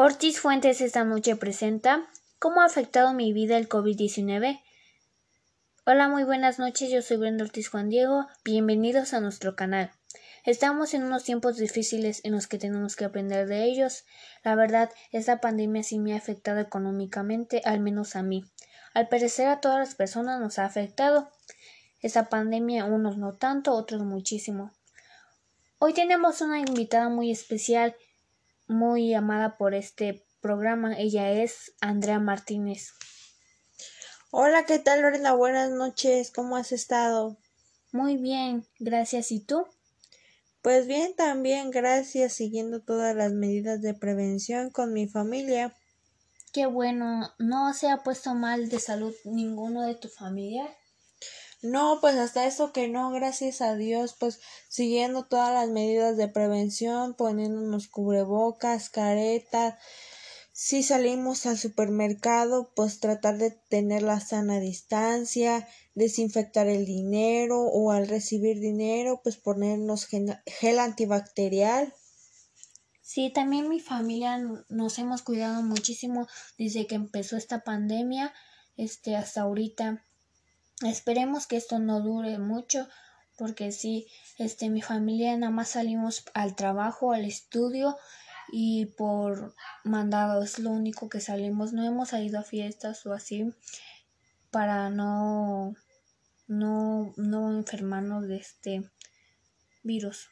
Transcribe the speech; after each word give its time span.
Ortiz 0.00 0.38
Fuentes 0.38 0.80
esta 0.80 1.02
noche 1.02 1.34
presenta 1.34 2.08
¿Cómo 2.38 2.60
ha 2.60 2.66
afectado 2.66 3.12
mi 3.14 3.32
vida 3.32 3.56
el 3.56 3.68
COVID-19? 3.68 4.62
Hola, 5.86 6.06
muy 6.08 6.22
buenas 6.22 6.60
noches, 6.60 6.92
yo 6.92 7.02
soy 7.02 7.16
Brenda 7.16 7.42
Ortiz 7.42 7.68
Juan 7.68 7.88
Diego, 7.88 8.28
bienvenidos 8.44 9.12
a 9.12 9.18
nuestro 9.18 9.56
canal. 9.56 9.90
Estamos 10.44 10.94
en 10.94 11.02
unos 11.02 11.24
tiempos 11.24 11.56
difíciles 11.56 12.20
en 12.22 12.30
los 12.30 12.46
que 12.46 12.58
tenemos 12.58 12.94
que 12.94 13.06
aprender 13.06 13.48
de 13.48 13.64
ellos. 13.64 14.04
La 14.44 14.54
verdad, 14.54 14.88
esta 15.10 15.40
pandemia 15.40 15.82
sí 15.82 15.98
me 15.98 16.14
ha 16.14 16.18
afectado 16.18 16.60
económicamente, 16.60 17.60
al 17.64 17.80
menos 17.80 18.14
a 18.14 18.22
mí. 18.22 18.44
Al 18.94 19.08
parecer 19.08 19.48
a 19.48 19.60
todas 19.60 19.80
las 19.80 19.96
personas 19.96 20.38
nos 20.38 20.60
ha 20.60 20.64
afectado. 20.64 21.28
Esta 22.00 22.28
pandemia, 22.28 22.84
unos 22.84 23.18
no 23.18 23.32
tanto, 23.32 23.72
otros 23.72 24.04
muchísimo. 24.04 24.70
Hoy 25.80 25.92
tenemos 25.92 26.40
una 26.40 26.60
invitada 26.60 27.08
muy 27.08 27.32
especial 27.32 27.96
muy 28.68 29.14
amada 29.14 29.56
por 29.56 29.74
este 29.74 30.24
programa. 30.40 30.96
Ella 30.98 31.30
es 31.30 31.72
Andrea 31.80 32.20
Martínez. 32.20 32.92
Hola, 34.30 34.64
¿qué 34.66 34.78
tal 34.78 35.02
Lorena? 35.02 35.32
Buenas 35.32 35.70
noches, 35.70 36.30
¿cómo 36.30 36.56
has 36.56 36.72
estado? 36.72 37.38
Muy 37.92 38.16
bien, 38.16 38.66
gracias. 38.78 39.32
¿Y 39.32 39.40
tú? 39.40 39.66
Pues 40.60 40.86
bien, 40.86 41.16
también 41.16 41.70
gracias, 41.70 42.34
siguiendo 42.34 42.80
todas 42.80 43.16
las 43.16 43.32
medidas 43.32 43.80
de 43.80 43.94
prevención 43.94 44.70
con 44.70 44.92
mi 44.92 45.08
familia. 45.08 45.74
Qué 46.52 46.66
bueno, 46.66 47.32
¿no 47.38 47.72
se 47.72 47.88
ha 47.88 48.02
puesto 48.02 48.34
mal 48.34 48.68
de 48.68 48.80
salud 48.80 49.14
ninguno 49.24 49.82
de 49.82 49.94
tu 49.94 50.08
familia? 50.08 50.68
No, 51.60 51.98
pues 52.00 52.14
hasta 52.14 52.46
eso 52.46 52.72
que 52.72 52.86
no, 52.88 53.10
gracias 53.10 53.60
a 53.60 53.74
Dios, 53.74 54.14
pues 54.18 54.40
siguiendo 54.68 55.24
todas 55.24 55.52
las 55.52 55.68
medidas 55.68 56.16
de 56.16 56.28
prevención, 56.28 57.14
poniéndonos 57.14 57.88
cubrebocas, 57.88 58.90
careta, 58.90 59.78
si 60.60 60.82
salimos 60.82 61.46
al 61.46 61.56
supermercado, 61.56 62.72
pues 62.74 62.98
tratar 62.98 63.38
de 63.38 63.52
tener 63.52 64.02
la 64.02 64.18
sana 64.18 64.58
distancia, 64.58 65.68
desinfectar 65.94 66.66
el 66.66 66.84
dinero 66.84 67.60
o 67.60 67.92
al 67.92 68.08
recibir 68.08 68.58
dinero, 68.58 69.20
pues 69.22 69.36
ponernos 69.36 70.08
gel 70.08 70.78
antibacterial. 70.80 71.94
Sí, 73.02 73.32
también 73.32 73.68
mi 73.68 73.78
familia 73.78 74.38
nos 74.68 74.98
hemos 74.98 75.22
cuidado 75.22 75.62
muchísimo 75.62 76.26
desde 76.58 76.88
que 76.88 76.96
empezó 76.96 77.36
esta 77.36 77.62
pandemia, 77.62 78.34
este 78.76 79.14
hasta 79.14 79.42
ahorita 79.42 80.04
Esperemos 80.86 81.46
que 81.46 81.56
esto 81.56 81.78
no 81.78 82.00
dure 82.00 82.38
mucho 82.38 82.88
porque 83.36 83.72
sí, 83.72 84.06
este, 84.38 84.68
mi 84.68 84.82
familia 84.82 85.36
nada 85.36 85.52
más 85.52 85.70
salimos 85.70 86.24
al 86.34 86.56
trabajo, 86.56 87.12
al 87.12 87.24
estudio 87.24 87.96
y 88.52 88.86
por 88.96 89.54
mandado 89.84 90.42
es 90.42 90.58
lo 90.58 90.70
único 90.70 91.08
que 91.08 91.20
salimos. 91.20 91.72
No 91.72 91.84
hemos 91.84 92.10
salido 92.10 92.40
a 92.40 92.44
fiestas 92.44 93.06
o 93.06 93.12
así 93.12 93.52
para 94.50 94.90
no, 94.90 95.74
no, 96.46 97.12
no 97.16 97.52
enfermarnos 97.52 98.26
de 98.26 98.36
este 98.36 98.90
virus. 99.82 100.28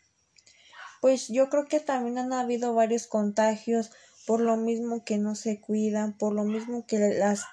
Pues 1.01 1.29
yo 1.29 1.49
creo 1.49 1.67
que 1.67 1.81
también 1.81 2.19
han 2.19 2.33
habido 2.33 2.75
varios 2.75 3.07
contagios 3.07 3.91
por 4.27 4.41
lo 4.41 4.57
mismo 4.57 5.05
que 5.05 5.19
no 5.19 5.35
se 5.35 5.61
cuidan, 5.61 6.17
por 6.17 6.35
lo 6.35 6.45
mismo 6.45 6.87
que 6.87 6.99
las 6.99 7.45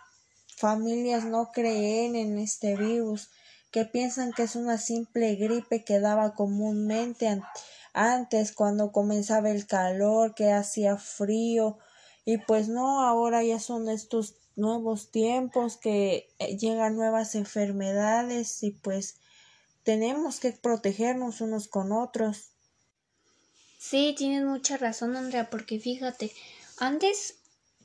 familias 0.64 1.25
no 1.25 1.52
creen 1.52 2.16
en 2.16 2.38
este 2.38 2.78
virus, 2.78 3.30
que 3.69 3.83
piensan 3.83 4.31
que 4.31 4.44
es 4.44 4.56
una 4.56 4.78
simple 4.78 5.36
gripe 5.36 5.83
que 5.83 6.00
daba 6.00 6.36
comúnmente 6.36 7.42
antes 7.92 8.53
cuando 8.53 8.94
comenzaba 8.94 9.50
el 9.50 9.67
calor, 9.67 10.36
que 10.36 10.53
hacía 10.53 10.95
frío, 10.95 11.80
y 12.23 12.38
pues 12.38 12.70
no, 12.70 13.02
ahora 13.02 13.44
ya 13.44 13.59
son 13.59 13.89
estos 13.89 14.36
nuevos 14.55 15.11
tiempos 15.11 15.75
que 15.75 16.30
eh, 16.39 16.55
llegan 16.55 16.95
nuevas 16.95 17.36
enfermedades 17.36 18.64
y 18.64 18.71
pues 18.71 19.17
tenemos 19.83 20.39
que 20.39 20.54
protegernos 20.54 21.42
unos 21.42 21.67
con 21.67 21.92
otros. 21.92 22.54
Sí, 23.80 24.15
tienes 24.17 24.45
mucha 24.45 24.77
razón, 24.77 25.17
Andrea, 25.17 25.49
porque 25.49 25.77
fíjate, 25.77 26.32
antes 26.77 27.36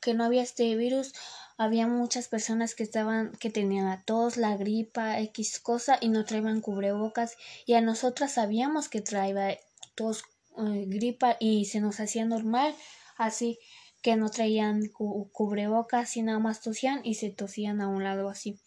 que 0.00 0.14
no 0.14 0.22
había 0.22 0.42
este 0.42 0.76
virus, 0.76 1.12
había 1.58 1.88
muchas 1.88 2.28
personas 2.28 2.76
que 2.76 2.84
estaban, 2.84 3.32
que 3.32 3.50
tenían 3.50 3.86
la 3.86 4.02
tos, 4.04 4.36
la 4.36 4.56
gripa, 4.56 5.18
X 5.20 5.58
cosa 5.58 5.98
y 6.00 6.08
no 6.08 6.24
traían 6.24 6.60
cubrebocas 6.60 7.36
y 7.66 7.74
a 7.74 7.80
nosotras 7.80 8.32
sabíamos 8.32 8.88
que 8.88 9.00
traía 9.00 9.58
tos, 9.96 10.22
eh, 10.56 10.84
gripa 10.86 11.36
y 11.40 11.64
se 11.66 11.80
nos 11.80 11.98
hacía 11.98 12.24
normal, 12.24 12.74
así 13.16 13.58
que 14.02 14.14
no 14.14 14.30
traían 14.30 14.82
cubrebocas 14.88 16.16
y 16.16 16.22
nada 16.22 16.38
más 16.38 16.60
tosían 16.60 17.00
y 17.02 17.14
se 17.14 17.30
tosían 17.30 17.80
a 17.80 17.88
un 17.88 18.04
lado 18.04 18.28
así. 18.28 18.60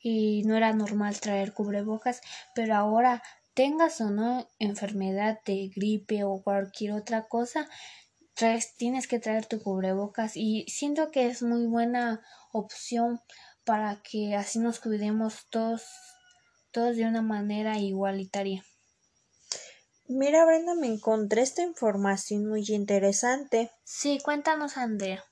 Y 0.00 0.42
no 0.42 0.56
era 0.56 0.72
normal 0.72 1.20
traer 1.20 1.52
cubrebocas, 1.52 2.20
pero 2.56 2.74
ahora 2.74 3.22
tengas 3.54 4.00
o 4.00 4.10
no 4.10 4.48
enfermedad 4.58 5.38
de 5.44 5.70
gripe 5.74 6.24
o 6.24 6.42
cualquier 6.42 6.92
otra 6.92 7.28
cosa, 7.28 7.68
tienes 8.76 9.06
que 9.06 9.18
traer 9.18 9.46
tu 9.46 9.60
cubrebocas 9.60 10.36
y 10.36 10.64
siento 10.68 11.10
que 11.10 11.26
es 11.26 11.42
muy 11.42 11.66
buena 11.66 12.22
opción 12.52 13.20
para 13.64 14.02
que 14.02 14.34
así 14.34 14.58
nos 14.58 14.80
cuidemos 14.80 15.46
todos, 15.50 15.84
todos 16.70 16.96
de 16.96 17.06
una 17.06 17.22
manera 17.22 17.78
igualitaria. 17.78 18.64
Mira, 20.08 20.44
Brenda, 20.44 20.74
me 20.74 20.88
encontré 20.88 21.42
esta 21.42 21.62
información 21.62 22.46
muy 22.46 22.64
interesante. 22.68 23.70
Sí, 23.84 24.18
cuéntanos, 24.22 24.76
Andrea. 24.76 25.24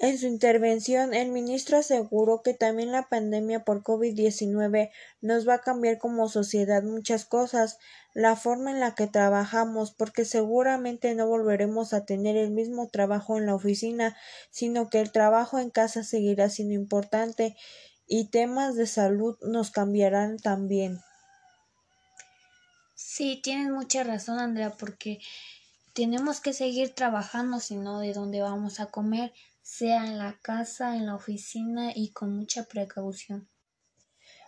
En 0.00 0.16
su 0.16 0.28
intervención, 0.28 1.12
el 1.12 1.30
ministro 1.32 1.78
aseguró 1.78 2.40
que 2.42 2.54
también 2.54 2.92
la 2.92 3.08
pandemia 3.08 3.64
por 3.64 3.82
COVID-19 3.82 4.92
nos 5.20 5.48
va 5.48 5.54
a 5.54 5.60
cambiar 5.60 5.98
como 5.98 6.28
sociedad 6.28 6.84
muchas 6.84 7.24
cosas, 7.24 7.78
la 8.14 8.36
forma 8.36 8.70
en 8.70 8.78
la 8.78 8.94
que 8.94 9.08
trabajamos, 9.08 9.90
porque 9.90 10.24
seguramente 10.24 11.12
no 11.16 11.26
volveremos 11.26 11.92
a 11.92 12.04
tener 12.04 12.36
el 12.36 12.52
mismo 12.52 12.86
trabajo 12.86 13.38
en 13.38 13.46
la 13.46 13.56
oficina, 13.56 14.16
sino 14.52 14.88
que 14.88 15.00
el 15.00 15.10
trabajo 15.10 15.58
en 15.58 15.70
casa 15.70 16.04
seguirá 16.04 16.48
siendo 16.48 16.74
importante 16.74 17.56
y 18.06 18.28
temas 18.28 18.76
de 18.76 18.86
salud 18.86 19.36
nos 19.42 19.72
cambiarán 19.72 20.38
también. 20.38 21.00
Sí, 22.94 23.40
tienes 23.42 23.72
mucha 23.72 24.04
razón, 24.04 24.38
Andrea, 24.38 24.70
porque 24.70 25.18
tenemos 25.92 26.40
que 26.40 26.52
seguir 26.52 26.94
trabajando, 26.94 27.58
sino 27.58 27.98
de 27.98 28.12
dónde 28.12 28.42
vamos 28.42 28.78
a 28.78 28.86
comer 28.86 29.32
sea 29.68 30.06
en 30.06 30.16
la 30.16 30.38
casa, 30.40 30.96
en 30.96 31.04
la 31.04 31.14
oficina 31.14 31.92
y 31.94 32.10
con 32.10 32.34
mucha 32.34 32.64
precaución. 32.64 33.50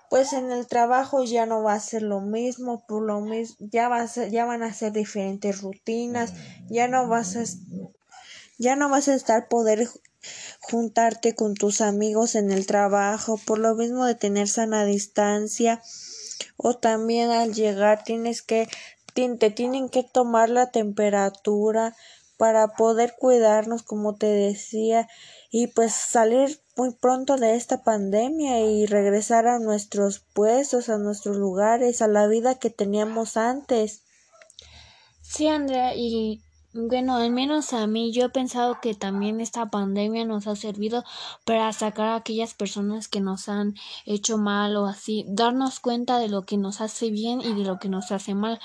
Pues 0.08 0.32
en 0.32 0.50
el 0.50 0.66
trabajo 0.66 1.24
ya 1.24 1.44
no 1.44 1.62
va 1.62 1.74
a 1.74 1.80
ser 1.80 2.02
lo 2.02 2.20
mismo, 2.20 2.84
por 2.88 3.02
lo 3.02 3.20
mismo 3.20 3.56
ya 3.60 3.88
va 3.88 4.02
a 4.02 4.26
ya 4.28 4.44
van 4.46 4.62
a 4.62 4.72
ser 4.72 4.92
diferentes 4.92 5.60
rutinas, 5.60 6.32
ya 6.70 6.88
no 6.88 7.06
vas 7.06 7.36
a 7.36 7.44
ya 8.58 8.76
no 8.76 8.88
vas 8.88 9.08
a 9.08 9.14
estar 9.14 9.48
poder 9.48 9.88
juntarte 10.60 11.34
con 11.34 11.54
tus 11.54 11.82
amigos 11.82 12.34
en 12.34 12.50
el 12.50 12.66
trabajo, 12.66 13.38
por 13.46 13.58
lo 13.58 13.74
mismo 13.74 14.06
de 14.06 14.14
tener 14.14 14.48
sana 14.48 14.84
distancia 14.84 15.82
o 16.56 16.78
también 16.78 17.30
al 17.30 17.52
llegar 17.52 18.04
tienes 18.04 18.42
que 18.42 18.68
te 19.14 19.50
tienen 19.50 19.90
que 19.90 20.02
tomar 20.02 20.48
la 20.48 20.70
temperatura 20.70 21.94
para 22.40 22.68
poder 22.68 23.16
cuidarnos, 23.18 23.82
como 23.82 24.14
te 24.14 24.24
decía, 24.24 25.06
y 25.50 25.66
pues 25.66 25.92
salir 25.92 26.58
muy 26.74 26.94
pronto 26.94 27.36
de 27.36 27.54
esta 27.54 27.84
pandemia 27.84 28.60
y 28.60 28.86
regresar 28.86 29.46
a 29.46 29.58
nuestros 29.58 30.20
puestos, 30.20 30.88
a 30.88 30.96
nuestros 30.96 31.36
lugares, 31.36 32.00
a 32.00 32.08
la 32.08 32.26
vida 32.28 32.58
que 32.58 32.70
teníamos 32.70 33.36
antes. 33.36 34.04
Sí, 35.20 35.48
Andrea, 35.48 35.94
y 35.94 36.42
bueno, 36.72 37.16
al 37.16 37.30
menos 37.30 37.74
a 37.74 37.86
mí 37.86 38.10
yo 38.10 38.24
he 38.24 38.30
pensado 38.30 38.80
que 38.80 38.94
también 38.94 39.42
esta 39.42 39.66
pandemia 39.68 40.24
nos 40.24 40.46
ha 40.46 40.56
servido 40.56 41.04
para 41.44 41.70
sacar 41.74 42.06
a 42.06 42.14
aquellas 42.14 42.54
personas 42.54 43.08
que 43.08 43.20
nos 43.20 43.50
han 43.50 43.74
hecho 44.06 44.38
mal 44.38 44.76
o 44.76 44.86
así, 44.86 45.26
darnos 45.28 45.78
cuenta 45.78 46.18
de 46.18 46.28
lo 46.30 46.40
que 46.40 46.56
nos 46.56 46.80
hace 46.80 47.10
bien 47.10 47.42
y 47.42 47.52
de 47.52 47.64
lo 47.64 47.78
que 47.78 47.90
nos 47.90 48.10
hace 48.12 48.34
mal. 48.34 48.58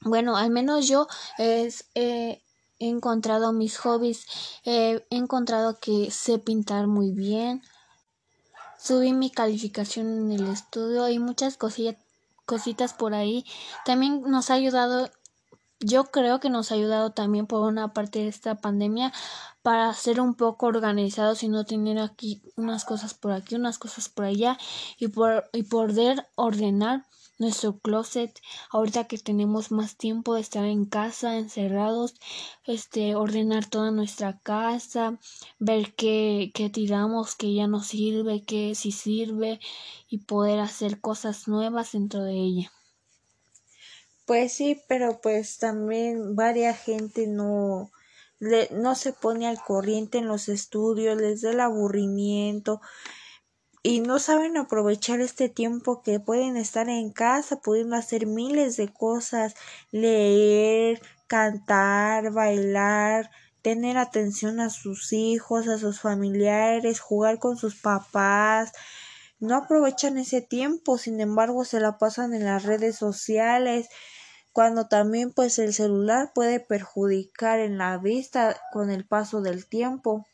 Bueno, 0.00 0.36
al 0.36 0.50
menos 0.50 0.88
yo 0.88 1.06
es, 1.36 1.90
eh, 1.94 2.43
he 2.78 2.88
encontrado 2.88 3.52
mis 3.52 3.78
hobbies, 3.78 4.26
he 4.64 5.04
encontrado 5.10 5.78
que 5.80 6.10
sé 6.10 6.38
pintar 6.38 6.86
muy 6.86 7.12
bien, 7.12 7.62
subí 8.78 9.12
mi 9.12 9.30
calificación 9.30 10.06
en 10.06 10.32
el 10.32 10.48
estudio 10.48 11.08
y 11.08 11.18
muchas 11.18 11.56
cositas 11.56 12.92
por 12.92 13.14
ahí. 13.14 13.44
También 13.84 14.22
nos 14.22 14.50
ha 14.50 14.54
ayudado, 14.54 15.10
yo 15.80 16.04
creo 16.04 16.40
que 16.40 16.50
nos 16.50 16.70
ha 16.70 16.74
ayudado 16.74 17.10
también 17.10 17.46
por 17.46 17.66
una 17.66 17.94
parte 17.94 18.18
de 18.18 18.28
esta 18.28 18.56
pandemia 18.56 19.12
para 19.62 19.94
ser 19.94 20.20
un 20.20 20.34
poco 20.34 20.66
organizados 20.66 21.42
y 21.42 21.48
no 21.48 21.64
tener 21.64 21.98
aquí 21.98 22.42
unas 22.56 22.84
cosas 22.84 23.14
por 23.14 23.32
aquí, 23.32 23.54
unas 23.54 23.78
cosas 23.78 24.10
por 24.10 24.26
allá 24.26 24.58
y, 24.98 25.08
por, 25.08 25.48
y 25.54 25.62
poder 25.62 26.26
ordenar 26.34 27.06
nuestro 27.38 27.78
closet, 27.78 28.40
ahorita 28.70 29.04
que 29.04 29.18
tenemos 29.18 29.70
más 29.70 29.96
tiempo 29.96 30.34
de 30.34 30.40
estar 30.40 30.64
en 30.64 30.84
casa, 30.84 31.36
encerrados, 31.36 32.14
este, 32.66 33.14
ordenar 33.14 33.66
toda 33.66 33.90
nuestra 33.90 34.38
casa, 34.38 35.18
ver 35.58 35.94
qué, 35.94 36.52
qué 36.54 36.70
tiramos, 36.70 37.34
que 37.34 37.54
ya 37.54 37.66
no 37.66 37.82
sirve, 37.82 38.42
qué 38.42 38.74
sí 38.74 38.92
sirve, 38.92 39.60
y 40.08 40.18
poder 40.18 40.60
hacer 40.60 41.00
cosas 41.00 41.48
nuevas 41.48 41.92
dentro 41.92 42.22
de 42.22 42.34
ella. 42.34 42.72
Pues 44.26 44.52
sí, 44.54 44.80
pero 44.88 45.20
pues 45.20 45.58
también 45.58 46.34
varia 46.34 46.72
gente 46.72 47.26
no, 47.26 47.90
le, 48.38 48.70
no 48.70 48.94
se 48.94 49.12
pone 49.12 49.46
al 49.46 49.60
corriente 49.62 50.18
en 50.18 50.28
los 50.28 50.48
estudios, 50.48 51.20
les 51.20 51.42
da 51.42 51.50
el 51.50 51.60
aburrimiento 51.60 52.80
y 53.86 54.00
no 54.00 54.18
saben 54.18 54.56
aprovechar 54.56 55.20
este 55.20 55.50
tiempo 55.50 56.00
que 56.02 56.18
pueden 56.18 56.56
estar 56.56 56.88
en 56.88 57.12
casa, 57.12 57.60
pudiendo 57.60 57.96
hacer 57.96 58.26
miles 58.26 58.78
de 58.78 58.88
cosas, 58.88 59.54
leer, 59.90 61.02
cantar, 61.26 62.32
bailar, 62.32 63.30
tener 63.60 63.98
atención 63.98 64.58
a 64.58 64.70
sus 64.70 65.12
hijos, 65.12 65.68
a 65.68 65.76
sus 65.76 66.00
familiares, 66.00 66.98
jugar 66.98 67.38
con 67.38 67.58
sus 67.58 67.76
papás, 67.76 68.72
no 69.38 69.54
aprovechan 69.54 70.16
ese 70.16 70.40
tiempo, 70.40 70.96
sin 70.96 71.20
embargo 71.20 71.66
se 71.66 71.78
la 71.78 71.98
pasan 71.98 72.32
en 72.32 72.46
las 72.46 72.62
redes 72.62 72.96
sociales, 72.96 73.90
cuando 74.54 74.88
también 74.88 75.30
pues 75.30 75.58
el 75.58 75.74
celular 75.74 76.32
puede 76.34 76.58
perjudicar 76.58 77.60
en 77.60 77.76
la 77.76 77.98
vista 77.98 78.58
con 78.72 78.90
el 78.90 79.06
paso 79.06 79.42
del 79.42 79.66
tiempo. 79.66 80.24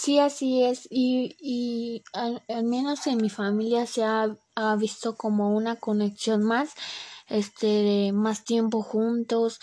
Sí, 0.00 0.20
así 0.20 0.62
es. 0.62 0.86
Y, 0.90 1.36
y 1.40 2.04
al, 2.12 2.40
menos 2.62 3.08
en 3.08 3.16
mi 3.16 3.30
familia 3.30 3.84
se 3.84 4.04
ha, 4.04 4.32
ha, 4.54 4.76
visto 4.76 5.16
como 5.16 5.50
una 5.56 5.74
conexión 5.74 6.44
más, 6.44 6.70
este, 7.26 8.12
más 8.12 8.44
tiempo 8.44 8.82
juntos, 8.82 9.58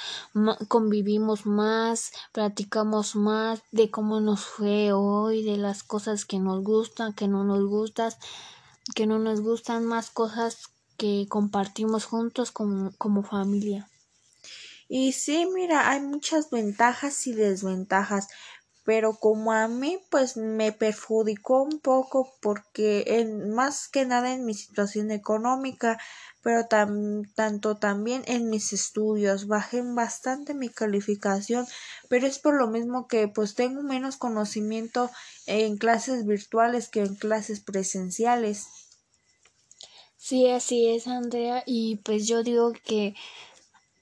convivimos 0.67 1.45
más, 1.45 2.11
platicamos 2.33 3.15
más 3.15 3.61
de 3.71 3.89
cómo 3.89 4.19
nos 4.19 4.43
fue 4.43 4.91
hoy, 4.91 5.41
de 5.41 5.55
las 5.55 5.83
cosas 5.83 6.25
que 6.25 6.37
nos 6.37 6.61
gustan, 6.65 7.13
que 7.13 7.29
no 7.29 7.45
nos 7.45 7.65
gustan, 7.65 8.11
que 8.93 9.07
no 9.07 9.19
nos 9.19 9.39
gustan, 9.39 9.85
más 9.85 10.09
cosas 10.09 10.65
que 10.97 11.27
compartimos 11.29 12.03
juntos 12.03 12.51
como, 12.51 12.91
como 12.97 13.23
familia. 13.23 13.89
Y 14.89 15.13
sí, 15.13 15.47
mira, 15.53 15.89
hay 15.89 16.01
muchas 16.01 16.49
ventajas 16.49 17.25
y 17.25 17.33
desventajas, 17.33 18.27
pero 18.85 19.15
como 19.15 19.51
a 19.51 19.67
mí 19.67 19.99
pues 20.09 20.37
me 20.37 20.71
perjudicó 20.71 21.63
un 21.63 21.79
poco 21.79 22.31
porque 22.39 23.03
en, 23.07 23.49
más 23.49 23.89
que 23.89 24.05
nada 24.05 24.31
en 24.31 24.45
mi 24.45 24.53
situación 24.53 25.11
económica, 25.11 25.99
pero 26.43 26.67
tanto 26.67 27.77
también 27.77 28.21
en 28.27 28.51
mis 28.51 28.71
estudios 28.71 29.47
bajé 29.47 29.81
bastante 29.81 30.53
mi 30.53 30.69
calificación, 30.69 31.65
pero 32.07 32.27
es 32.27 32.37
por 32.37 32.53
lo 32.53 32.67
mismo 32.67 33.07
que 33.07 33.27
pues 33.27 33.55
tengo 33.55 33.81
menos 33.81 34.17
conocimiento 34.17 35.09
en 35.47 35.77
clases 35.77 36.27
virtuales 36.27 36.87
que 36.87 37.01
en 37.01 37.15
clases 37.15 37.61
presenciales. 37.61 38.67
Sí, 40.15 40.47
así 40.49 40.87
es, 40.87 41.07
Andrea, 41.07 41.63
y 41.65 41.97
pues 41.97 42.27
yo 42.27 42.43
digo 42.43 42.73
que 42.83 43.15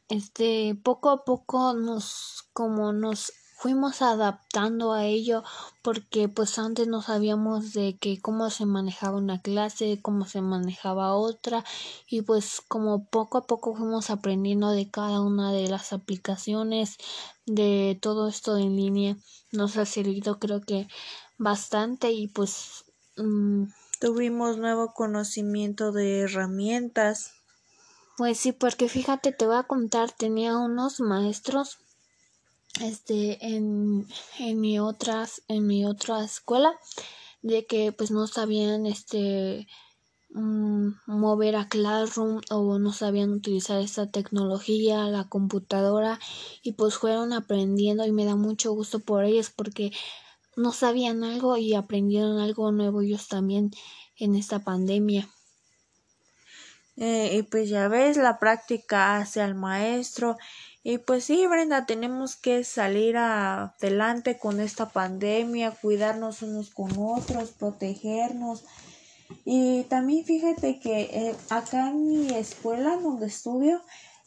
este 0.09 0.75
poco 0.83 1.09
a 1.09 1.23
poco 1.23 1.73
nos 1.73 2.45
como 2.53 2.93
nos 2.93 3.33
fuimos 3.63 4.01
adaptando 4.01 4.91
a 4.91 5.05
ello 5.05 5.41
porque 5.81 6.27
pues 6.27 6.59
antes 6.59 6.85
no 6.85 7.01
sabíamos 7.01 7.71
de 7.71 7.97
que 7.97 8.19
cómo 8.19 8.49
se 8.49 8.65
manejaba 8.65 9.17
una 9.17 9.41
clase, 9.41 10.01
cómo 10.01 10.25
se 10.25 10.41
manejaba 10.41 11.13
otra 11.15 11.63
y 12.05 12.23
pues 12.23 12.59
como 12.67 13.05
poco 13.05 13.37
a 13.37 13.47
poco 13.47 13.73
fuimos 13.73 14.09
aprendiendo 14.09 14.71
de 14.71 14.91
cada 14.91 15.21
una 15.21 15.53
de 15.53 15.69
las 15.69 15.93
aplicaciones 15.93 16.97
de 17.45 17.97
todo 18.01 18.27
esto 18.27 18.57
en 18.57 18.75
línea 18.75 19.15
nos 19.53 19.77
ha 19.77 19.85
servido 19.85 20.39
creo 20.39 20.59
que 20.59 20.89
bastante 21.37 22.11
y 22.11 22.27
pues 22.27 22.83
mm, 23.15 23.67
Tuvimos 24.01 24.57
nuevo 24.57 24.93
conocimiento 24.93 25.93
de 25.93 26.23
herramientas. 26.23 27.35
Pues 28.17 28.37
sí, 28.37 28.51
porque 28.51 28.89
fíjate, 28.89 29.31
te 29.31 29.47
voy 29.47 29.55
a 29.55 29.63
contar, 29.63 30.11
tenía 30.11 30.57
unos 30.57 30.99
maestros 30.99 31.79
este 32.83 33.55
en, 33.55 34.07
en 34.39 34.61
mi 34.61 34.79
otras 34.79 35.41
en 35.47 35.67
mi 35.67 35.85
otra 35.85 36.23
escuela 36.23 36.73
de 37.41 37.65
que 37.65 37.91
pues 37.91 38.11
no 38.11 38.27
sabían 38.27 38.85
este 38.85 39.67
mm, 40.29 40.89
mover 41.05 41.55
a 41.55 41.67
Classroom 41.67 42.41
o 42.49 42.79
no 42.79 42.93
sabían 42.93 43.31
utilizar 43.31 43.79
esta 43.79 44.09
tecnología, 44.09 45.05
la 45.09 45.27
computadora 45.29 46.19
y 46.61 46.73
pues 46.73 46.95
fueron 46.95 47.33
aprendiendo 47.33 48.05
y 48.05 48.11
me 48.11 48.25
da 48.25 48.35
mucho 48.35 48.71
gusto 48.73 48.99
por 48.99 49.25
ellos 49.25 49.49
porque 49.49 49.91
no 50.55 50.71
sabían 50.71 51.23
algo 51.23 51.57
y 51.57 51.73
aprendieron 51.73 52.39
algo 52.39 52.71
nuevo 52.71 53.01
ellos 53.01 53.27
también 53.27 53.71
en 54.17 54.35
esta 54.35 54.59
pandemia. 54.59 55.29
Eh, 56.95 57.37
y 57.37 57.43
pues 57.43 57.69
ya 57.69 57.87
ves, 57.87 58.17
la 58.17 58.39
práctica 58.39 59.17
hace 59.17 59.41
al 59.41 59.55
maestro. 59.55 60.37
Y 60.83 60.97
pues 60.97 61.23
sí, 61.23 61.47
Brenda, 61.47 61.85
tenemos 61.85 62.35
que 62.35 62.65
salir 62.65 63.15
adelante 63.15 64.37
con 64.37 64.59
esta 64.59 64.89
pandemia, 64.89 65.71
cuidarnos 65.71 66.41
unos 66.41 66.71
con 66.71 66.91
otros, 66.97 67.51
protegernos. 67.51 68.65
Y 69.45 69.83
también 69.83 70.25
fíjate 70.25 70.79
que 70.79 71.01
eh, 71.03 71.35
acá 71.49 71.89
en 71.89 72.05
mi 72.05 72.33
escuela 72.33 72.97
donde 72.97 73.27
estudio, 73.27 73.81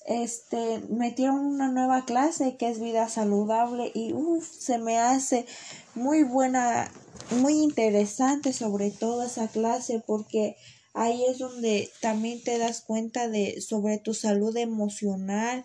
este, 0.06 0.80
metieron 0.88 1.44
una 1.44 1.68
nueva 1.68 2.04
clase 2.06 2.56
que 2.56 2.70
es 2.70 2.80
vida 2.80 3.08
saludable 3.08 3.90
y 3.94 4.14
se 4.40 4.78
me 4.78 4.98
hace 4.98 5.46
muy 5.94 6.22
buena, 6.22 6.90
muy 7.30 7.54
interesante 7.54 8.52
sobre 8.52 8.90
todo 8.90 9.24
esa 9.24 9.48
clase 9.48 10.02
porque 10.06 10.56
ahí 10.94 11.24
es 11.28 11.38
donde 11.38 11.90
también 12.00 12.42
te 12.42 12.56
das 12.56 12.80
cuenta 12.82 13.28
de 13.28 13.60
sobre 13.60 13.98
tu 13.98 14.14
salud 14.14 14.56
emocional 14.56 15.64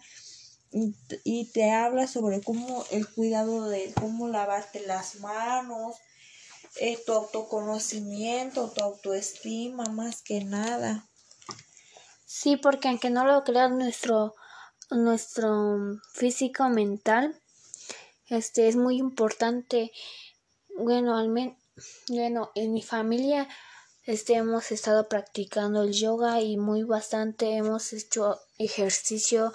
y, 0.72 1.52
te 1.52 1.72
habla 1.72 2.08
sobre 2.08 2.42
cómo 2.42 2.86
el 2.92 3.08
cuidado 3.08 3.68
de 3.68 3.94
cómo 3.94 4.28
lavarte 4.28 4.86
las 4.86 5.16
manos, 5.16 5.98
eh, 6.80 6.98
tu 7.06 7.12
autoconocimiento, 7.14 8.72
tu 8.72 8.84
autoestima 8.84 9.86
más 9.86 10.22
que 10.22 10.44
nada. 10.44 11.08
Sí, 12.26 12.56
porque 12.56 12.88
aunque 12.88 13.10
no 13.10 13.26
lo 13.26 13.44
creas, 13.44 13.72
nuestro, 13.72 14.34
nuestro 14.90 16.00
físico 16.14 16.70
mental 16.70 17.38
este 18.32 18.70
es 18.70 18.78
muy 18.78 18.98
importante. 18.98 19.92
Bueno, 20.78 21.18
al 21.18 21.30
bueno, 22.08 22.52
en 22.56 22.72
mi 22.72 22.82
familia 22.82 23.50
este 24.06 24.36
hemos 24.36 24.72
estado 24.72 25.10
practicando 25.10 25.84
el 25.84 25.92
yoga 25.92 26.40
y 26.40 26.56
muy 26.56 26.84
bastante 26.84 27.58
hemos 27.58 27.92
hecho 27.92 28.40
ejercicio 28.58 29.54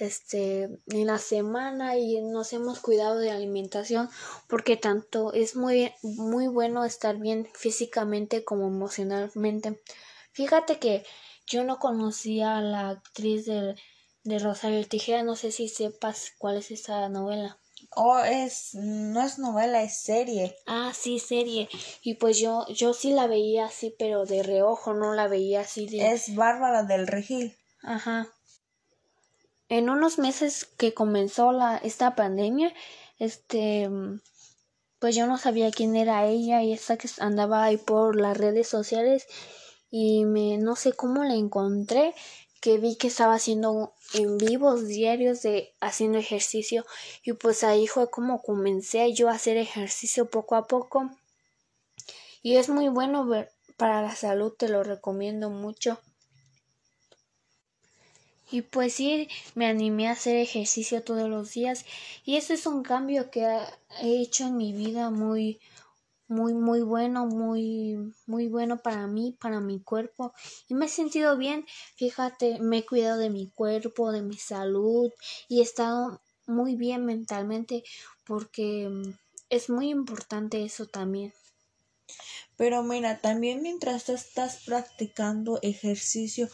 este 0.00 0.64
en 0.86 1.06
la 1.06 1.18
semana 1.18 1.96
y 1.96 2.20
nos 2.20 2.52
hemos 2.52 2.80
cuidado 2.80 3.18
de 3.18 3.30
alimentación 3.30 4.08
porque 4.48 4.76
tanto 4.76 5.32
es 5.32 5.56
muy 5.56 5.92
muy 6.02 6.46
bueno 6.46 6.84
estar 6.84 7.16
bien 7.16 7.48
físicamente 7.54 8.44
como 8.44 8.66
emocionalmente. 8.68 9.80
Fíjate 10.32 10.78
que 10.78 11.04
yo 11.46 11.64
no 11.64 11.78
conocía 11.78 12.58
a 12.58 12.62
la 12.62 12.90
actriz 12.90 13.46
de, 13.46 13.74
de 14.24 14.38
Rosario 14.38 14.86
Tijera, 14.86 15.22
no 15.22 15.34
sé 15.34 15.50
si 15.50 15.68
sepas 15.68 16.32
cuál 16.38 16.58
es 16.58 16.70
esa 16.70 17.08
novela. 17.08 17.58
Oh, 17.94 18.18
es, 18.18 18.74
no 18.74 19.22
es 19.22 19.38
novela, 19.38 19.82
es 19.82 19.98
serie. 19.98 20.56
Ah, 20.66 20.92
sí, 20.94 21.18
serie. 21.18 21.68
Y 22.02 22.14
pues 22.14 22.38
yo, 22.38 22.66
yo 22.68 22.92
sí 22.92 23.12
la 23.12 23.26
veía 23.26 23.66
así, 23.66 23.94
pero 23.98 24.24
de 24.26 24.42
reojo, 24.42 24.94
no 24.94 25.14
la 25.14 25.28
veía 25.28 25.60
así 25.60 25.86
de... 25.86 26.12
Es 26.12 26.34
Bárbara 26.34 26.82
del 26.82 27.06
Regil. 27.06 27.56
Ajá. 27.82 28.28
En 29.68 29.90
unos 29.90 30.18
meses 30.18 30.64
que 30.64 30.94
comenzó 30.94 31.52
la, 31.52 31.76
esta 31.76 32.14
pandemia, 32.14 32.72
este, 33.18 33.88
pues 34.98 35.14
yo 35.14 35.26
no 35.26 35.38
sabía 35.38 35.70
quién 35.70 35.96
era 35.96 36.26
ella 36.26 36.62
y 36.62 36.72
esa 36.72 36.96
que 36.96 37.08
andaba 37.20 37.64
ahí 37.64 37.76
por 37.76 38.20
las 38.20 38.36
redes 38.36 38.68
sociales 38.68 39.26
y 39.90 40.24
me 40.24 40.58
no 40.58 40.76
sé 40.76 40.92
cómo 40.92 41.24
la 41.24 41.34
encontré 41.34 42.14
que 42.60 42.78
vi 42.78 42.96
que 42.96 43.06
estaba 43.06 43.34
haciendo 43.34 43.94
en 44.14 44.38
vivos 44.38 44.86
diarios 44.88 45.42
de 45.42 45.74
haciendo 45.80 46.18
ejercicio 46.18 46.84
y 47.22 47.34
pues 47.34 47.62
ahí 47.62 47.86
fue 47.86 48.10
como 48.10 48.42
comencé 48.42 49.12
yo 49.12 49.28
a 49.28 49.32
hacer 49.32 49.56
ejercicio 49.56 50.28
poco 50.28 50.56
a 50.56 50.66
poco. 50.66 51.10
Y 52.42 52.56
es 52.56 52.68
muy 52.68 52.88
bueno 52.88 53.26
ver 53.26 53.52
para 53.76 54.02
la 54.02 54.14
salud 54.16 54.52
te 54.52 54.68
lo 54.68 54.82
recomiendo 54.82 55.50
mucho 55.50 56.00
y 58.50 58.62
pues 58.62 58.94
sí 58.94 59.28
me 59.54 59.66
animé 59.66 60.08
a 60.08 60.12
hacer 60.12 60.36
ejercicio 60.36 61.02
todos 61.02 61.28
los 61.28 61.52
días 61.52 61.84
y 62.24 62.36
eso 62.36 62.54
es 62.54 62.66
un 62.66 62.82
cambio 62.82 63.30
que 63.30 63.44
he 64.00 64.20
hecho 64.20 64.46
en 64.46 64.56
mi 64.56 64.72
vida 64.72 65.10
muy 65.10 65.60
muy 66.28 66.52
muy 66.54 66.82
bueno, 66.82 67.26
muy 67.26 68.12
muy 68.26 68.48
bueno 68.48 68.78
para 68.78 69.06
mí, 69.06 69.36
para 69.40 69.60
mi 69.60 69.80
cuerpo 69.80 70.34
y 70.68 70.74
me 70.74 70.86
he 70.86 70.88
sentido 70.88 71.36
bien. 71.36 71.66
Fíjate, 71.96 72.58
me 72.60 72.78
he 72.78 72.86
cuidado 72.86 73.18
de 73.18 73.30
mi 73.30 73.48
cuerpo, 73.48 74.12
de 74.12 74.22
mi 74.22 74.36
salud 74.36 75.10
y 75.48 75.60
he 75.60 75.62
estado 75.62 76.20
muy 76.46 76.76
bien 76.76 77.04
mentalmente 77.06 77.82
porque 78.26 78.88
mm, 78.90 79.12
es 79.50 79.70
muy 79.70 79.88
importante 79.90 80.62
eso 80.64 80.86
también. 80.86 81.32
Pero 82.58 82.82
mira, 82.82 83.20
también 83.20 83.62
mientras 83.62 84.04
tú 84.04 84.12
estás 84.14 84.64
practicando 84.66 85.60
ejercicio, 85.62 86.48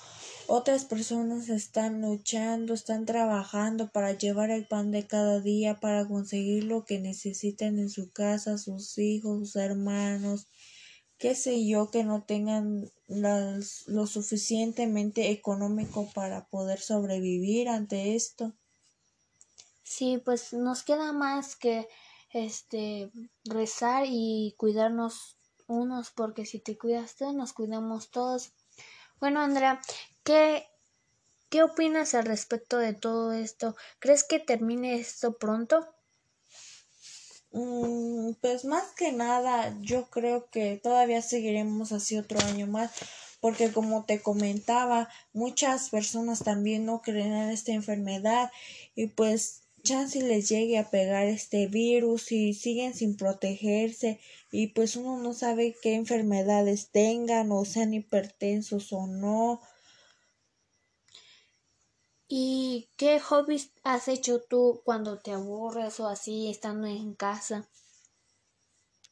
otras 0.47 0.85
personas 0.85 1.49
están 1.49 2.03
luchando, 2.03 2.75
están 2.75 3.07
trabajando 3.07 3.91
para 3.91 4.13
llevar 4.13 4.51
el 4.51 4.67
pan 4.67 4.91
de 4.91 5.07
cada 5.07 5.41
día, 5.41 5.81
para 5.81 6.07
conseguir 6.07 6.65
lo 6.65 6.85
que 6.85 7.01
necesitan 7.01 7.79
en 7.79 7.89
su 7.89 8.13
casa, 8.13 8.59
sus 8.59 8.99
hijos, 8.99 9.39
sus 9.39 9.57
hermanos, 9.57 10.47
qué 11.17 11.35
sé 11.35 11.67
yo, 11.67 11.91
que 11.91 12.05
no 12.05 12.23
tengan 12.23 12.91
lo 13.07 14.07
suficientemente 14.07 15.31
económico 15.31 16.11
para 16.15 16.45
poder 16.49 16.81
sobrevivir 16.81 17.71
ante 17.71 18.15
esto. 18.15 18.53
Sí, 19.83 20.21
pues 20.23 20.53
nos 20.53 20.83
queda 20.83 21.15
más 21.15 21.57
que 21.57 21.89
este 22.31 23.11
rezar 23.45 24.05
y 24.07 24.55
cuidarnos 24.59 25.39
unos 25.67 26.11
porque 26.11 26.47
si 26.47 26.59
te 26.59 26.77
cuidas 26.77 27.17
tú 27.17 27.33
nos 27.33 27.53
cuidamos 27.53 28.11
todos. 28.11 28.53
Bueno, 29.21 29.41
Andrea, 29.41 29.81
¿qué, 30.23 30.67
¿qué 31.49 31.63
opinas 31.63 32.15
al 32.15 32.25
respecto 32.25 32.79
de 32.79 32.95
todo 32.95 33.33
esto? 33.33 33.77
¿Crees 33.99 34.25
que 34.25 34.39
termine 34.39 34.97
esto 34.97 35.39
pronto? 35.39 35.95
Mm, 37.53 38.33
pues 38.41 38.65
más 38.65 38.85
que 38.97 39.13
nada, 39.13 39.77
yo 39.81 40.11
creo 40.11 40.51
que 40.51 40.81
todavía 40.83 41.23
seguiremos 41.23 41.93
así 41.93 42.19
otro 42.19 42.41
año 42.41 42.67
más, 42.67 42.91
porque 43.41 43.73
como 43.73 44.05
te 44.05 44.21
comentaba, 44.21 45.09
muchas 45.33 45.91
personas 45.91 46.43
también 46.43 46.85
no 46.85 47.01
creen 47.01 47.33
en 47.33 47.51
esta 47.51 47.73
enfermedad 47.73 48.51
y 48.97 49.07
pues 49.07 49.64
chance 49.85 50.21
les 50.21 50.49
llegue 50.49 50.79
a 50.79 50.91
pegar 50.91 51.27
este 51.27 51.69
virus 51.69 52.33
y 52.33 52.55
siguen 52.55 52.95
sin 52.95 53.17
protegerse 53.17 54.19
y 54.51 54.69
pues 54.69 54.97
uno 54.97 55.19
no 55.19 55.33
sabe 55.35 55.77
qué 55.81 55.95
enfermedades 55.95 56.91
tengan 56.91 57.53
o 57.53 57.65
sean 57.65 57.95
hipertensos 57.95 58.93
o 58.93 59.07
no. 59.07 59.61
¿Y 62.27 62.89
qué 62.97 63.21
hobbies 63.21 63.71
has 63.85 64.09
hecho 64.09 64.43
tú 64.43 64.81
cuando 64.85 65.21
te 65.21 65.31
aburres 65.31 66.01
o 66.01 66.09
así 66.09 66.51
estando 66.51 66.87
en 66.89 67.15
casa? 67.15 67.69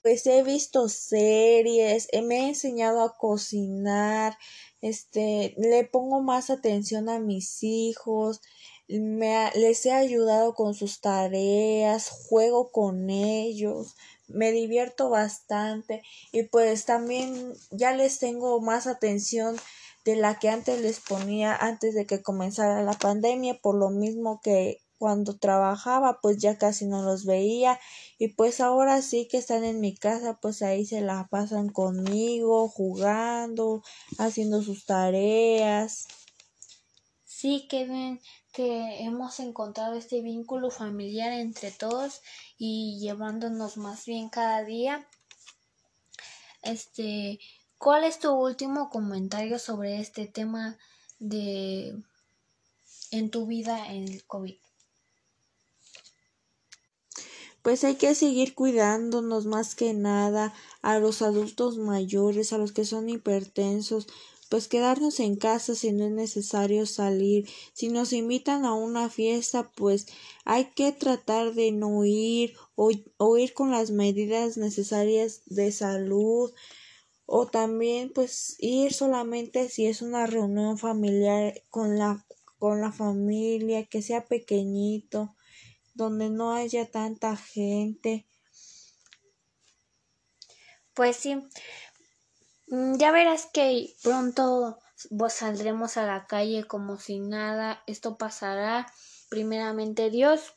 Pues 0.02 0.26
he 0.26 0.42
visto 0.42 0.88
series, 0.88 2.08
me 2.24 2.38
he 2.38 2.48
enseñado 2.48 3.02
a 3.02 3.16
cocinar, 3.16 4.36
este, 4.80 5.54
le 5.56 5.84
pongo 5.84 6.20
más 6.20 6.50
atención 6.50 7.08
a 7.08 7.20
mis 7.20 7.62
hijos, 7.62 8.40
me, 8.88 9.50
les 9.54 9.86
he 9.86 9.92
ayudado 9.92 10.54
con 10.54 10.74
sus 10.74 11.00
tareas, 11.00 12.10
juego 12.10 12.70
con 12.70 13.10
ellos, 13.10 13.94
me 14.28 14.52
divierto 14.52 15.10
bastante 15.10 16.02
y 16.32 16.44
pues 16.44 16.84
también 16.84 17.54
ya 17.70 17.94
les 17.94 18.18
tengo 18.18 18.60
más 18.60 18.86
atención 18.86 19.56
de 20.04 20.16
la 20.16 20.38
que 20.38 20.48
antes 20.48 20.80
les 20.80 21.00
ponía 21.00 21.54
antes 21.54 21.94
de 21.94 22.06
que 22.06 22.22
comenzara 22.22 22.82
la 22.82 22.94
pandemia 22.94 23.58
por 23.60 23.74
lo 23.76 23.90
mismo 23.90 24.40
que 24.42 24.80
cuando 24.98 25.36
trabajaba 25.36 26.20
pues 26.20 26.38
ya 26.38 26.58
casi 26.58 26.86
no 26.86 27.02
los 27.02 27.24
veía 27.24 27.78
y 28.18 28.28
pues 28.28 28.60
ahora 28.60 29.02
sí 29.02 29.28
que 29.28 29.38
están 29.38 29.64
en 29.64 29.80
mi 29.80 29.96
casa 29.96 30.38
pues 30.40 30.62
ahí 30.62 30.86
se 30.86 31.00
la 31.00 31.26
pasan 31.28 31.68
conmigo 31.68 32.68
jugando 32.68 33.82
haciendo 34.18 34.62
sus 34.62 34.86
tareas 34.86 36.06
sí 37.42 37.66
que 37.68 37.86
bien 37.86 38.20
que 38.52 39.02
hemos 39.02 39.40
encontrado 39.40 39.94
este 39.94 40.20
vínculo 40.20 40.70
familiar 40.70 41.32
entre 41.32 41.72
todos 41.72 42.20
y 42.56 43.00
llevándonos 43.00 43.76
más 43.78 44.06
bien 44.06 44.28
cada 44.28 44.62
día. 44.62 45.08
Este, 46.62 47.40
¿cuál 47.78 48.04
es 48.04 48.20
tu 48.20 48.30
último 48.30 48.90
comentario 48.90 49.58
sobre 49.58 49.98
este 49.98 50.28
tema 50.28 50.78
de 51.18 52.00
en 53.10 53.30
tu 53.30 53.46
vida 53.46 53.92
en 53.92 54.06
el 54.06 54.24
COVID? 54.24 54.54
Pues 57.62 57.82
hay 57.82 57.96
que 57.96 58.14
seguir 58.14 58.54
cuidándonos 58.54 59.46
más 59.46 59.74
que 59.74 59.94
nada 59.94 60.54
a 60.80 61.00
los 61.00 61.22
adultos 61.22 61.76
mayores, 61.76 62.52
a 62.52 62.58
los 62.58 62.70
que 62.70 62.84
son 62.84 63.08
hipertensos, 63.08 64.06
pues 64.52 64.68
quedarnos 64.68 65.18
en 65.18 65.36
casa 65.36 65.74
si 65.74 65.92
no 65.92 66.04
es 66.04 66.10
necesario 66.10 66.84
salir. 66.84 67.48
Si 67.72 67.88
nos 67.88 68.12
invitan 68.12 68.66
a 68.66 68.74
una 68.74 69.08
fiesta, 69.08 69.72
pues 69.74 70.08
hay 70.44 70.66
que 70.66 70.92
tratar 70.92 71.54
de 71.54 71.72
no 71.72 72.04
ir 72.04 72.54
o, 72.74 72.90
ir 73.38 73.54
con 73.54 73.70
las 73.70 73.92
medidas 73.92 74.58
necesarias 74.58 75.40
de 75.46 75.72
salud 75.72 76.52
o 77.24 77.46
también 77.46 78.12
pues 78.12 78.56
ir 78.58 78.92
solamente 78.92 79.70
si 79.70 79.86
es 79.86 80.02
una 80.02 80.26
reunión 80.26 80.76
familiar 80.76 81.62
con 81.70 81.98
la 81.98 82.26
con 82.58 82.82
la 82.82 82.92
familia 82.92 83.86
que 83.86 84.02
sea 84.02 84.26
pequeñito 84.26 85.34
donde 85.94 86.28
no 86.28 86.52
haya 86.52 86.90
tanta 86.90 87.38
gente 87.38 88.26
pues 90.92 91.16
sí 91.16 91.38
ya 92.72 93.12
verás 93.12 93.46
que 93.52 93.94
pronto 94.02 94.78
vos 95.10 95.32
saldremos 95.34 95.98
a 95.98 96.06
la 96.06 96.26
calle 96.26 96.64
como 96.64 96.98
si 96.98 97.20
nada. 97.20 97.82
Esto 97.86 98.16
pasará. 98.16 98.90
Primeramente 99.28 100.10
Dios. 100.10 100.54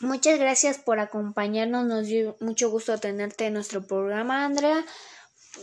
Muchas 0.00 0.38
gracias 0.38 0.78
por 0.78 1.00
acompañarnos. 1.00 1.84
Nos 1.84 2.06
dio 2.06 2.36
mucho 2.40 2.70
gusto 2.70 2.98
tenerte 2.98 3.46
en 3.46 3.54
nuestro 3.54 3.86
programa, 3.86 4.44
Andrea. 4.44 4.84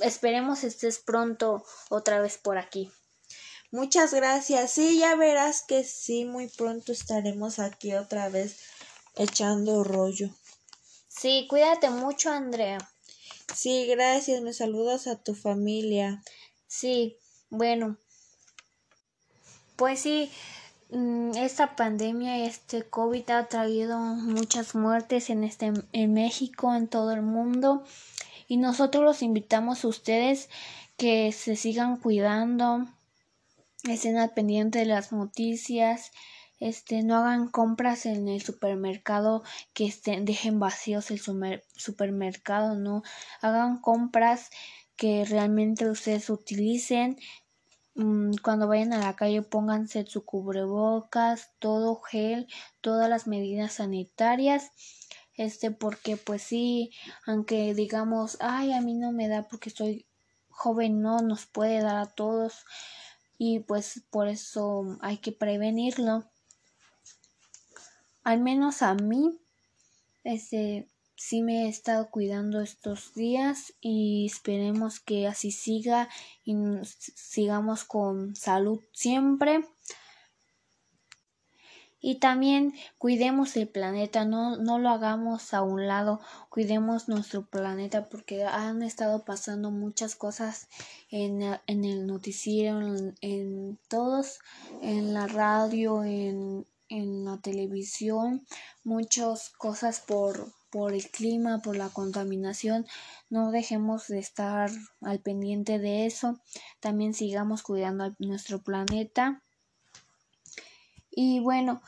Esperemos 0.01 0.63
estés 0.63 0.99
pronto 0.99 1.63
otra 1.89 2.21
vez 2.21 2.37
por 2.37 2.57
aquí. 2.57 2.91
Muchas 3.71 4.13
gracias. 4.13 4.71
Sí, 4.71 4.99
ya 4.99 5.15
verás 5.15 5.63
que 5.63 5.83
sí, 5.83 6.25
muy 6.25 6.47
pronto 6.47 6.91
estaremos 6.91 7.59
aquí 7.59 7.93
otra 7.95 8.29
vez 8.29 8.59
echando 9.15 9.83
rollo. 9.83 10.29
Sí, 11.07 11.47
cuídate 11.49 11.89
mucho, 11.89 12.29
Andrea. 12.29 12.77
Sí, 13.53 13.85
gracias. 13.87 14.41
Me 14.41 14.53
saludas 14.53 15.07
a 15.07 15.21
tu 15.21 15.35
familia. 15.35 16.23
Sí, 16.67 17.17
bueno. 17.49 17.97
Pues 19.75 19.99
sí, 19.99 20.31
mm, 20.89 21.31
esta 21.35 21.75
pandemia, 21.75 22.45
este 22.45 22.83
COVID 22.83 23.29
ha 23.31 23.47
traído 23.47 23.99
muchas 23.99 24.73
muertes 24.73 25.29
en 25.29 25.43
este 25.43 25.73
en 25.91 26.13
México, 26.13 26.73
en 26.73 26.87
todo 26.87 27.11
el 27.11 27.21
mundo 27.21 27.83
y 28.47 28.57
nosotros 28.57 29.03
los 29.03 29.21
invitamos 29.21 29.83
a 29.83 29.87
ustedes 29.87 30.49
que 30.97 31.31
se 31.31 31.55
sigan 31.55 31.97
cuidando, 31.97 32.85
estén 33.83 34.17
al 34.17 34.31
pendiente 34.31 34.79
de 34.79 34.85
las 34.85 35.11
noticias 35.11 36.11
este 36.59 37.03
no 37.03 37.17
hagan 37.17 37.49
compras 37.49 38.05
en 38.05 38.27
el 38.29 38.41
supermercado 38.41 39.43
que 39.73 39.85
estén 39.85 40.23
dejen 40.23 40.59
vacíos 40.59 41.11
el 41.11 41.19
supermercado 41.19 42.75
no 42.75 43.03
hagan 43.41 43.81
compras 43.81 44.49
que 44.95 45.25
realmente 45.25 45.89
ustedes 45.89 46.29
utilicen. 46.29 47.17
Mm, 47.95 48.35
cuando 48.41 48.67
vayan 48.67 48.93
a 48.93 48.99
la 48.99 49.15
calle 49.15 49.41
pónganse 49.41 50.05
su 50.05 50.25
cubrebocas 50.25 51.51
todo 51.59 52.01
gel 52.01 52.47
todas 52.81 53.09
las 53.09 53.27
medidas 53.27 53.73
sanitarias. 53.73 54.71
Este 55.35 55.71
porque 55.71 56.15
pues 56.17 56.41
sí 56.43 56.91
aunque 57.25 57.73
digamos 57.73 58.37
ay 58.39 58.71
a 58.73 58.81
mí 58.81 58.93
no 58.93 59.11
me 59.11 59.27
da 59.27 59.47
porque 59.49 59.69
soy 59.69 60.05
joven 60.49 61.01
no 61.01 61.19
nos 61.19 61.45
puede 61.45 61.81
dar 61.81 61.97
a 61.97 62.05
todos. 62.05 62.65
Y 63.37 63.59
pues 63.59 64.03
por 64.09 64.29
eso 64.29 64.97
hay 65.01 65.17
que 65.17 65.33
prevenirlo 65.33 66.29
al 68.25 68.41
menos 68.41 68.81
a 68.81 68.95
mí, 68.95 69.39
este, 70.23 70.89
sí 71.15 71.43
me 71.43 71.65
he 71.65 71.69
estado 71.69 72.09
cuidando 72.09 72.59
estos 72.59 73.13
días 73.13 73.73
y 73.79 74.25
esperemos 74.25 74.99
que 74.99 75.27
así 75.27 75.51
siga 75.51 76.09
y 76.43 76.55
sigamos 76.83 77.83
con 77.83 78.35
salud 78.35 78.81
siempre. 78.91 79.63
Y 82.01 82.15
también 82.15 82.73
cuidemos 82.97 83.55
el 83.57 83.67
planeta, 83.67 84.25
no, 84.25 84.57
no 84.57 84.79
lo 84.79 84.89
hagamos 84.89 85.53
a 85.53 85.61
un 85.61 85.87
lado, 85.87 86.19
cuidemos 86.49 87.07
nuestro 87.07 87.45
planeta 87.45 88.09
porque 88.09 88.43
han 88.43 88.81
estado 88.81 89.23
pasando 89.23 89.69
muchas 89.69 90.15
cosas 90.15 90.67
en, 91.11 91.43
en 91.67 91.85
el 91.85 92.07
noticiero, 92.07 92.81
en, 92.81 93.15
en 93.21 93.79
todos, 93.87 94.39
en 94.81 95.13
la 95.13 95.27
radio, 95.27 96.03
en, 96.03 96.65
en 96.95 97.25
la 97.25 97.37
televisión 97.39 98.45
muchas 98.83 99.49
cosas 99.49 99.99
por, 99.99 100.53
por 100.69 100.93
el 100.93 101.09
clima, 101.09 101.61
por 101.61 101.75
la 101.75 101.89
contaminación. 101.89 102.85
No 103.29 103.51
dejemos 103.51 104.07
de 104.07 104.19
estar 104.19 104.69
al 105.01 105.19
pendiente 105.19 105.79
de 105.79 106.05
eso. 106.05 106.39
También 106.79 107.13
sigamos 107.13 107.63
cuidando 107.63 108.05
a 108.05 108.15
nuestro 108.19 108.61
planeta. 108.61 109.43
Y 111.11 111.39
bueno, 111.39 111.81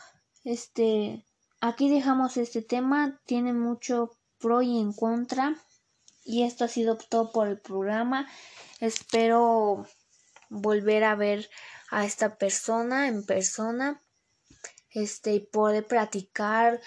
este 0.43 1.25
aquí 1.61 1.89
dejamos 1.89 2.37
este 2.37 2.61
tema. 2.61 3.21
Tiene 3.25 3.53
mucho 3.53 4.11
pro 4.39 4.61
y 4.61 4.79
en 4.79 4.93
contra. 4.93 5.55
Y 6.25 6.43
esto 6.43 6.65
ha 6.65 6.67
sido 6.67 6.97
todo 6.97 7.31
por 7.31 7.47
el 7.47 7.59
programa. 7.59 8.27
Espero 8.81 9.85
volver 10.49 11.03
a 11.05 11.15
ver 11.15 11.49
a 11.89 12.05
esta 12.05 12.37
persona 12.37 13.07
en 13.07 13.25
persona. 13.25 14.01
Este, 14.91 15.33
y 15.35 15.39
poder 15.39 15.85
practicar 15.85 16.79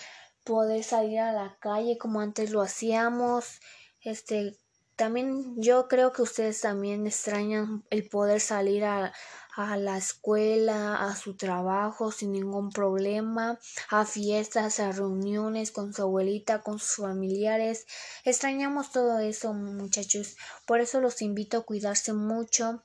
poder 0.44 0.82
salir 0.82 1.20
a 1.20 1.32
la 1.32 1.56
calle 1.60 1.98
como 1.98 2.20
antes 2.20 2.50
lo 2.50 2.62
hacíamos. 2.62 3.60
Este, 4.02 4.56
también 4.96 5.54
yo 5.62 5.88
creo 5.88 6.12
que 6.12 6.22
ustedes 6.22 6.60
también 6.60 7.06
extrañan 7.06 7.84
el 7.90 8.08
poder 8.08 8.40
salir 8.40 8.84
a, 8.84 9.12
a 9.54 9.76
la 9.76 9.96
escuela, 9.96 10.96
a 10.96 11.16
su 11.16 11.36
trabajo 11.36 12.12
sin 12.12 12.32
ningún 12.32 12.70
problema, 12.70 13.58
a 13.90 14.04
fiestas, 14.04 14.80
a 14.80 14.92
reuniones 14.92 15.70
con 15.70 15.92
su 15.94 16.02
abuelita, 16.02 16.62
con 16.62 16.78
sus 16.78 16.96
familiares. 16.96 17.86
Extrañamos 18.24 18.90
todo 18.90 19.18
eso, 19.20 19.54
muchachos. 19.54 20.36
Por 20.66 20.80
eso 20.80 21.00
los 21.00 21.22
invito 21.22 21.58
a 21.58 21.64
cuidarse 21.64 22.12
mucho 22.12 22.82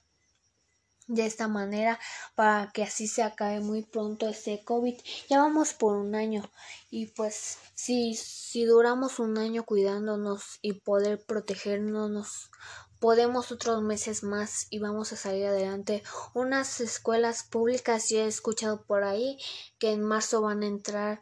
de 1.08 1.26
esta 1.26 1.48
manera 1.48 2.00
para 2.36 2.72
que 2.74 2.84
así 2.84 3.08
se 3.08 3.24
acabe 3.24 3.60
muy 3.60 3.84
pronto 3.84 4.28
este 4.28 4.64
COVID. 4.64 4.96
Ya 5.30 5.40
vamos 5.40 5.74
por 5.74 5.96
un 5.96 6.16
año 6.16 6.50
y 6.90 7.08
pues 7.08 7.58
si, 7.74 8.16
si 8.16 8.66
duramos 8.66 9.20
un 9.20 9.38
año 9.38 9.64
cuidándonos 9.66 10.60
y 10.62 10.74
poder 10.74 11.24
protegernos, 11.24 12.10
nos 12.10 12.52
podemos 13.00 13.52
otros 13.52 13.82
meses 13.84 14.24
más 14.24 14.68
y 14.70 14.80
vamos 14.80 15.14
a 15.14 15.18
salir 15.18 15.46
adelante. 15.46 16.04
Unas 16.34 16.82
escuelas 16.82 17.44
públicas 17.44 18.10
ya 18.10 18.24
he 18.24 18.28
escuchado 18.28 18.84
por 18.84 19.04
ahí 19.04 19.38
que 19.78 19.92
en 19.92 20.02
marzo 20.02 20.42
van 20.42 20.64
a 20.64 20.68
entrar 20.68 21.22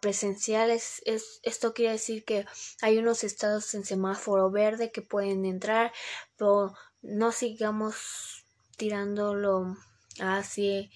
presenciales. 0.00 1.02
Es, 1.04 1.40
esto 1.42 1.74
quiere 1.74 1.92
decir 1.92 2.24
que 2.24 2.46
hay 2.82 2.98
unos 2.98 3.24
estados 3.24 3.74
en 3.74 3.84
semáforo 3.84 4.50
verde 4.50 4.90
que 4.92 5.02
pueden 5.02 5.44
entrar, 5.44 5.92
pero 6.36 6.74
no 7.02 7.32
sigamos 7.32 8.46
tirándolo 8.78 9.76
así 10.20 10.90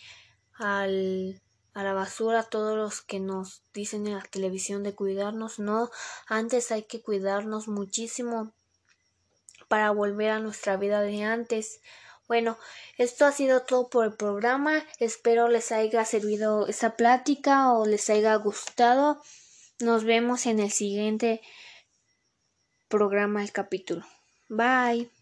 al, 0.55 1.43
a 1.75 1.83
la 1.83 1.93
basura 1.93 2.45
todos 2.45 2.77
los 2.77 3.03
que 3.03 3.21
nos 3.21 3.65
dicen 3.75 4.07
en 4.07 4.15
la 4.15 4.23
televisión 4.23 4.83
de 4.83 4.95
cuidarnos. 4.95 5.59
No, 5.59 5.91
antes 6.27 6.73
hay 6.73 6.85
que 6.85 7.03
cuidarnos 7.03 7.69
muchísimo 7.69 8.55
para 9.69 9.91
volver 9.91 10.31
a 10.31 10.39
nuestra 10.39 10.77
vida 10.77 11.03
de 11.03 11.25
antes. 11.25 11.81
Bueno, 12.29 12.57
esto 12.97 13.27
ha 13.27 13.33
sido 13.33 13.63
todo 13.63 13.91
por 13.91 14.07
el 14.07 14.15
programa. 14.15 14.85
Espero 14.99 15.49
les 15.49 15.73
haya 15.73 16.05
servido 16.05 16.67
esta 16.67 16.97
plática 16.97 17.73
o 17.73 17.85
les 17.85 18.09
haya 18.09 18.35
gustado. 18.37 19.21
Nos 19.81 20.05
vemos 20.05 20.47
en 20.47 20.61
el 20.61 20.71
siguiente 20.71 21.43
programa, 22.89 23.43
el 23.43 23.53
capítulo. 23.53 24.07
Bye. 24.49 25.22